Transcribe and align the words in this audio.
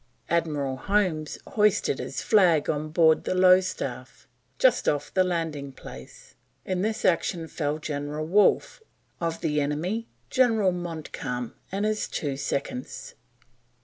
Admiral 0.31 0.77
Holmes 0.77 1.37
hoisted 1.45 1.99
his 1.99 2.23
flag 2.23 2.67
on 2.67 2.89
board 2.89 3.23
the 3.23 3.35
Lowestaff, 3.35 4.27
just 4.57 4.89
off 4.89 5.13
the 5.13 5.23
Landing 5.23 5.71
place. 5.71 6.33
In 6.65 6.81
this 6.81 7.05
action 7.05 7.47
fell 7.47 7.77
General 7.77 8.25
Wolfe, 8.25 8.81
of 9.19 9.41
the 9.41 9.61
enemy 9.61 10.07
General 10.31 10.71
Montcalm 10.71 11.53
and 11.71 11.85
his 11.85 12.07
two 12.07 12.35
seconds." 12.35 13.13